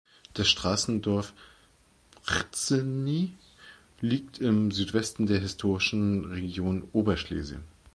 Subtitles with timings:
[0.33, 1.31] Das Straßendorf
[2.25, 3.33] Brzeziny
[3.99, 7.63] liegt im Südwesten der historischen Region Oberschlesien.